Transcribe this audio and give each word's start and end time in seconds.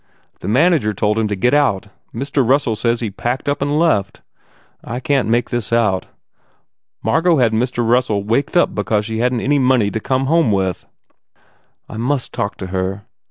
The 0.39 0.47
manager 0.47 0.93
told 0.93 1.19
him 1.19 1.27
to 1.27 1.35
get 1.35 1.53
out. 1.53 1.89
Mr. 2.11 2.43
Russell 2.43 2.75
says 2.75 3.01
he 3.01 3.09
just 3.09 3.17
packed 3.17 3.47
up 3.47 3.61
and 3.61 3.77
left. 3.77 4.21
I 4.83 4.99
can 4.99 5.25
t 5.25 5.29
make 5.29 5.51
this 5.51 5.71
out. 5.71 6.07
Margot 7.03 7.37
had 7.37 7.53
Mr. 7.53 7.87
Russell 7.87 8.23
waked 8.23 8.57
up 8.57 8.73
because 8.73 9.05
she 9.05 9.19
hadn 9.19 9.37
t 9.37 9.43
any 9.43 9.59
money 9.59 9.91
to 9.91 9.99
come 9.99 10.25
home 10.25 10.51
with." 10.51 10.87
"I 11.87 11.97
must 11.97 12.33
talk 12.33 12.55
to 12.57 12.67
her 12.73 13.03